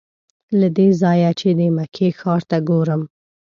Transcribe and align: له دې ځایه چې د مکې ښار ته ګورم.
له 0.59 0.67
دې 0.77 0.87
ځایه 1.01 1.31
چې 1.39 1.49
د 1.59 1.61
مکې 1.75 2.07
ښار 2.19 2.41
ته 2.49 2.57
ګورم. 2.69 3.01